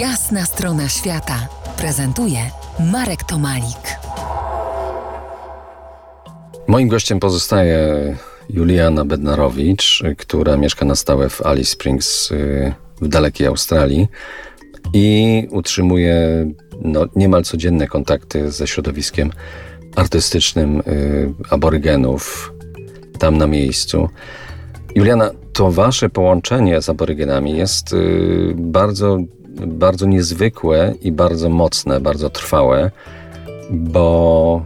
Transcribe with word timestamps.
Jasna 0.00 0.44
strona 0.44 0.88
świata 0.88 1.48
prezentuje 1.78 2.38
Marek 2.92 3.24
Tomalik. 3.24 3.98
Moim 6.68 6.88
gościem 6.88 7.20
pozostaje 7.20 8.16
Juliana 8.50 9.04
Bednarowicz, 9.04 10.02
która 10.18 10.56
mieszka 10.56 10.84
na 10.84 10.94
stałe 10.94 11.28
w 11.28 11.46
Alice 11.46 11.70
Springs 11.70 12.30
y, 12.30 12.72
w 13.00 13.08
dalekiej 13.08 13.46
Australii 13.46 14.08
i 14.92 15.48
utrzymuje 15.50 16.46
no, 16.82 17.06
niemal 17.16 17.42
codzienne 17.42 17.86
kontakty 17.86 18.50
ze 18.50 18.66
środowiskiem 18.66 19.30
artystycznym 19.96 20.80
y, 20.80 21.32
aborygenów 21.50 22.52
tam 23.18 23.38
na 23.38 23.46
miejscu. 23.46 24.08
Juliana, 24.94 25.30
to 25.52 25.70
wasze 25.70 26.08
połączenie 26.08 26.82
z 26.82 26.88
aborygenami 26.88 27.56
jest 27.56 27.92
y, 27.92 28.54
bardzo, 28.56 29.18
bardzo 29.66 30.06
niezwykłe 30.06 30.94
i 31.02 31.12
bardzo 31.12 31.48
mocne, 31.48 32.00
bardzo 32.00 32.30
trwałe, 32.30 32.90
bo 33.70 34.64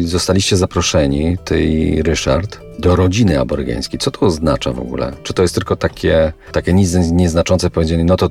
zostaliście 0.00 0.56
zaproszeni, 0.56 1.36
ty 1.44 1.62
i 1.62 2.02
Ryszard, 2.02 2.60
do 2.78 2.96
rodziny 2.96 3.40
aborygeńskiej. 3.40 4.00
Co 4.00 4.10
to 4.10 4.26
oznacza 4.26 4.72
w 4.72 4.80
ogóle? 4.80 5.12
Czy 5.22 5.34
to 5.34 5.42
jest 5.42 5.54
tylko 5.54 5.76
takie, 5.76 6.32
takie 6.52 6.72
nic 6.72 6.94
nieznaczące 7.12 7.70
powiedzenie, 7.70 8.04
no 8.04 8.16
to 8.16 8.30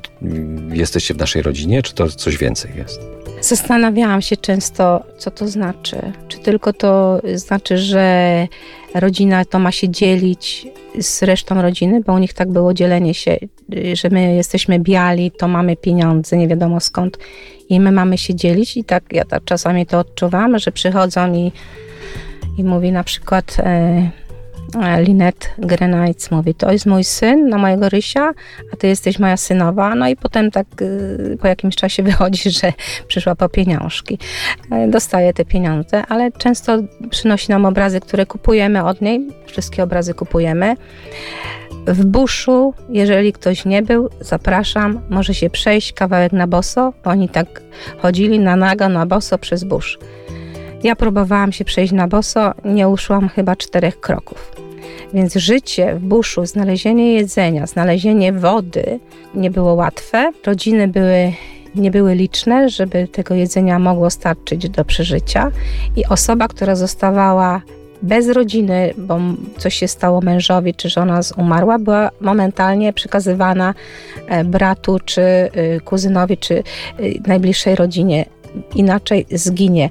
jesteście 0.72 1.14
w 1.14 1.18
naszej 1.18 1.42
rodzinie, 1.42 1.82
czy 1.82 1.94
to 1.94 2.08
coś 2.08 2.36
więcej 2.36 2.70
jest? 2.76 3.19
Zastanawiałam 3.40 4.22
się 4.22 4.36
często, 4.36 5.04
co 5.18 5.30
to 5.30 5.48
znaczy. 5.48 6.12
Czy 6.28 6.38
tylko 6.38 6.72
to 6.72 7.20
znaczy, 7.34 7.78
że 7.78 8.46
rodzina 8.94 9.44
to 9.44 9.58
ma 9.58 9.72
się 9.72 9.88
dzielić 9.88 10.66
z 11.00 11.22
resztą 11.22 11.62
rodziny, 11.62 12.00
bo 12.06 12.12
u 12.12 12.18
nich 12.18 12.34
tak 12.34 12.50
było 12.50 12.74
dzielenie 12.74 13.14
się, 13.14 13.36
że 13.92 14.08
my 14.10 14.34
jesteśmy 14.34 14.78
biali, 14.78 15.30
to 15.30 15.48
mamy 15.48 15.76
pieniądze, 15.76 16.36
nie 16.36 16.48
wiadomo 16.48 16.80
skąd 16.80 17.18
i 17.68 17.80
my 17.80 17.92
mamy 17.92 18.18
się 18.18 18.34
dzielić 18.34 18.76
i 18.76 18.84
tak 18.84 19.04
ja 19.12 19.24
tak 19.24 19.44
czasami 19.44 19.86
to 19.86 19.98
odczuwam, 19.98 20.58
że 20.58 20.72
przychodzą 20.72 21.34
i, 21.34 21.52
i 22.58 22.64
mówi 22.64 22.92
na 22.92 23.04
przykład 23.04 23.56
e, 23.58 24.10
Linet 24.98 25.50
Grenajc 25.58 26.30
mówi, 26.30 26.54
to 26.54 26.72
jest 26.72 26.86
mój 26.86 27.04
syn 27.04 27.48
na 27.48 27.58
mojego 27.58 27.88
Rysia, 27.88 28.32
a 28.72 28.76
ty 28.76 28.86
jesteś 28.86 29.18
moja 29.18 29.36
synowa. 29.36 29.94
No 29.94 30.08
i 30.08 30.16
potem 30.16 30.50
tak 30.50 30.66
y, 30.82 31.38
po 31.40 31.46
jakimś 31.46 31.76
czasie 31.76 32.02
wychodzi, 32.10 32.50
że 32.50 32.72
przyszła 33.08 33.34
po 33.34 33.48
pieniążki. 33.48 34.18
E, 34.70 34.88
dostaje 34.88 35.32
te 35.32 35.44
pieniądze, 35.44 36.02
ale 36.08 36.32
często 36.32 36.78
przynosi 37.10 37.50
nam 37.50 37.64
obrazy, 37.64 38.00
które 38.00 38.26
kupujemy 38.26 38.84
od 38.84 39.00
niej. 39.00 39.28
Wszystkie 39.46 39.82
obrazy 39.82 40.14
kupujemy. 40.14 40.76
W 41.86 42.04
buszu, 42.04 42.74
jeżeli 42.88 43.32
ktoś 43.32 43.64
nie 43.64 43.82
był, 43.82 44.10
zapraszam, 44.20 45.00
może 45.10 45.34
się 45.34 45.50
przejść 45.50 45.92
kawałek 45.92 46.32
na 46.32 46.46
boso, 46.46 46.92
bo 47.04 47.10
oni 47.10 47.28
tak 47.28 47.62
chodzili 47.98 48.38
na 48.38 48.56
nago, 48.56 48.88
na 48.88 49.06
boso 49.06 49.38
przez 49.38 49.64
busz. 49.64 49.98
Ja 50.82 50.96
próbowałam 50.96 51.52
się 51.52 51.64
przejść 51.64 51.92
na 51.92 52.08
boso, 52.08 52.52
nie 52.64 52.88
uszłam 52.88 53.28
chyba 53.28 53.56
czterech 53.56 54.00
kroków. 54.00 54.52
Więc 55.14 55.34
życie 55.34 55.94
w 55.94 56.00
buszu, 56.00 56.46
znalezienie 56.46 57.14
jedzenia, 57.14 57.66
znalezienie 57.66 58.32
wody 58.32 59.00
nie 59.34 59.50
było 59.50 59.74
łatwe. 59.74 60.32
Rodziny 60.46 60.88
były 60.88 61.32
nie 61.74 61.90
były 61.90 62.14
liczne, 62.14 62.68
żeby 62.68 63.08
tego 63.08 63.34
jedzenia 63.34 63.78
mogło 63.78 64.10
starczyć 64.10 64.68
do 64.68 64.84
przeżycia. 64.84 65.50
I 65.96 66.06
osoba, 66.06 66.48
która 66.48 66.74
zostawała 66.74 67.62
bez 68.02 68.28
rodziny, 68.28 68.94
bo 68.98 69.18
coś 69.58 69.74
się 69.74 69.88
stało 69.88 70.20
mężowi, 70.20 70.74
czy 70.74 70.88
żona 70.88 71.20
umarła, 71.36 71.78
była 71.78 72.10
momentalnie 72.20 72.92
przekazywana 72.92 73.74
e, 74.28 74.44
bratu, 74.44 74.98
czy 75.04 75.20
y, 75.20 75.80
kuzynowi, 75.84 76.38
czy 76.38 76.54
y, 76.54 76.62
najbliższej 77.26 77.74
rodzinie. 77.74 78.24
Inaczej 78.74 79.26
zginie. 79.30 79.90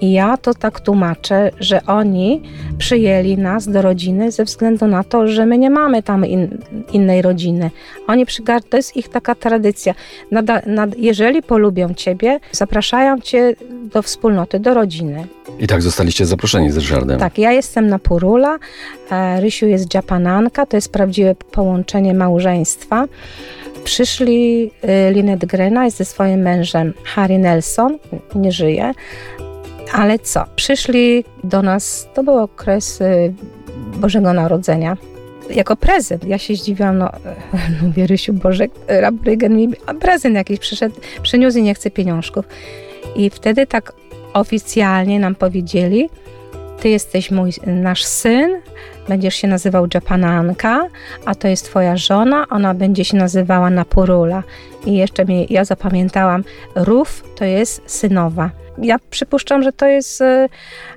I 0.00 0.12
ja 0.12 0.36
to 0.36 0.54
tak 0.54 0.80
tłumaczę, 0.80 1.50
że 1.60 1.86
oni 1.86 2.42
przyjęli 2.78 3.38
nas 3.38 3.68
do 3.68 3.82
rodziny 3.82 4.32
ze 4.32 4.44
względu 4.44 4.86
na 4.86 5.04
to, 5.04 5.28
że 5.28 5.46
my 5.46 5.58
nie 5.58 5.70
mamy 5.70 6.02
tam 6.02 6.26
in, 6.26 6.58
innej 6.92 7.22
rodziny. 7.22 7.70
Oni 8.06 8.26
przygar- 8.26 8.62
to 8.70 8.76
jest 8.76 8.96
ich 8.96 9.08
taka 9.08 9.34
tradycja. 9.34 9.94
Nada, 10.30 10.62
nad, 10.66 10.98
jeżeli 10.98 11.42
polubią 11.42 11.94
ciebie, 11.94 12.40
zapraszają 12.52 13.20
cię 13.20 13.54
do 13.70 14.02
wspólnoty, 14.02 14.60
do 14.60 14.74
rodziny. 14.74 15.26
I 15.58 15.66
tak 15.66 15.82
zostaliście 15.82 16.26
zaproszeni 16.26 16.70
z 16.70 16.76
Ryszardem. 16.76 17.18
Tak, 17.18 17.38
ja 17.38 17.52
jestem 17.52 17.86
na 17.86 17.98
Purula, 17.98 18.58
e, 19.10 19.40
Rysiu 19.40 19.66
jest 19.66 19.94
Japananka, 19.94 20.66
to 20.66 20.76
jest 20.76 20.92
prawdziwe 20.92 21.34
połączenie 21.52 22.14
małżeństwa. 22.14 23.06
Przyszli 23.84 24.70
y, 25.08 25.12
Linet 25.12 25.44
Grena 25.44 25.90
ze 25.90 26.04
swoim 26.04 26.40
mężem 26.40 26.92
Harry 27.04 27.38
Nelson, 27.38 27.98
nie 28.34 28.52
żyje, 28.52 28.92
ale 29.92 30.18
co? 30.18 30.44
Przyszli 30.56 31.24
do 31.44 31.62
nas, 31.62 32.08
to 32.14 32.22
był 32.22 32.38
okres 32.38 32.98
Bożego 33.96 34.32
Narodzenia. 34.32 34.96
Jako 35.50 35.76
prezent. 35.76 36.24
Ja 36.24 36.38
się 36.38 36.54
zdziwiłam, 36.54 36.98
no 36.98 37.10
mówię, 37.82 38.06
Rysiu, 38.06 38.32
Boże, 38.32 38.66
Rabrygen 38.88 39.56
mi 39.56 39.68
prezent 40.00 40.34
jakiś 40.34 40.58
przyszedł, 40.58 40.94
przyniósł 41.22 41.58
i 41.58 41.62
nie 41.62 41.74
chce 41.74 41.90
pieniążków. 41.90 42.44
I 43.16 43.30
wtedy 43.30 43.66
tak 43.66 43.92
oficjalnie 44.34 45.20
nam 45.20 45.34
powiedzieli, 45.34 46.10
ty 46.80 46.88
jesteś 46.88 47.30
mój, 47.30 47.52
nasz 47.66 48.04
syn, 48.04 48.60
będziesz 49.08 49.34
się 49.34 49.48
nazywał 49.48 49.86
Japananka, 49.94 50.88
a 51.24 51.34
to 51.34 51.48
jest 51.48 51.64
twoja 51.64 51.96
żona, 51.96 52.46
ona 52.50 52.74
będzie 52.74 53.04
się 53.04 53.16
nazywała 53.16 53.70
Napurula. 53.70 54.42
I 54.86 54.94
jeszcze 54.94 55.24
mi, 55.24 55.46
ja 55.50 55.64
zapamiętałam, 55.64 56.44
Ruf 56.74 57.24
to 57.36 57.44
jest 57.44 57.82
synowa 57.86 58.50
ja 58.82 58.98
przypuszczam, 59.10 59.62
że 59.62 59.72
to 59.72 59.86
jest 59.86 60.20
e, 60.20 60.48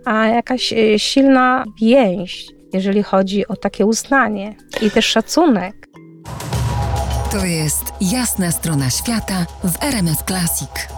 jakaś 0.05 0.73
e, 0.73 0.99
silna 0.99 1.63
więź, 1.81 2.47
jeżeli 2.73 3.03
chodzi 3.03 3.47
o 3.47 3.55
takie 3.55 3.85
uznanie 3.85 4.55
i 4.81 4.91
też 4.91 5.05
szacunek. 5.05 5.87
To 7.31 7.45
jest 7.45 7.83
jasna 8.01 8.51
strona 8.51 8.89
świata 8.89 9.45
w 9.63 9.83
RMS 9.83 10.23
Classic. 10.27 10.92